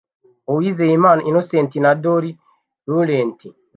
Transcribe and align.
Uwizeyimana 0.51 1.21
Innocent 1.29 1.71
na 1.83 1.91
Ndoli 1.97 2.31
Laurent 2.89 3.39